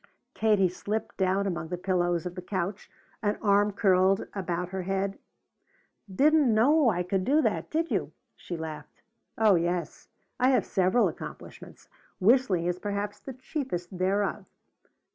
Katie 0.33 0.67
slipped 0.67 1.15
down 1.17 1.45
among 1.45 1.67
the 1.67 1.77
pillows 1.77 2.25
of 2.25 2.33
the 2.33 2.41
couch, 2.41 2.89
an 3.21 3.37
arm 3.39 3.71
curled 3.71 4.25
about 4.33 4.69
her 4.69 4.81
head. 4.81 5.19
"Didn't 6.11 6.51
know 6.51 6.89
I 6.89 7.03
could 7.03 7.23
do 7.23 7.39
that, 7.43 7.69
did 7.69 7.91
you?" 7.91 8.11
she 8.35 8.57
laughed. 8.57 9.03
"Oh 9.37 9.53
yes, 9.53 10.07
I 10.39 10.49
have 10.49 10.65
several 10.65 11.07
accomplishments. 11.07 11.87
Whistling 12.19 12.65
is 12.65 12.79
perhaps 12.79 13.19
the 13.19 13.33
chiefest 13.33 13.95
thereof. 13.99 14.45